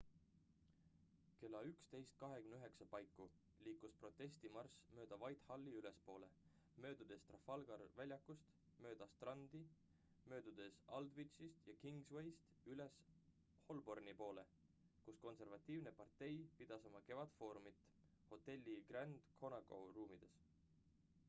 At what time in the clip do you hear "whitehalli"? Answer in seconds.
5.23-5.73